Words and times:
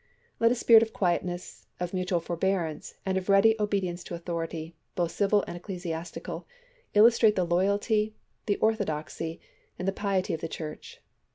Let 0.39 0.51
a 0.51 0.55
spirit 0.55 0.81
of 0.81 0.93
quietness, 0.93 1.67
of 1.79 1.93
mutual 1.93 2.19
for 2.19 2.35
bearance, 2.35 2.95
and 3.05 3.19
of 3.19 3.29
ready 3.29 3.55
obedience 3.59 4.03
to 4.05 4.15
authority, 4.15 4.75
both 4.95 5.11
civil 5.11 5.43
and 5.47 5.55
ecclesiastical, 5.55 6.47
illustrate 6.95 7.35
the 7.35 7.45
loyalty, 7.45 8.15
the 8.47 8.57
orthodoxy, 8.57 9.39
and 9.77 9.87
the 9.87 9.91
piety 9.93 10.33
of 10.33 10.41
the 10.41 10.47
Church. 10.49 11.01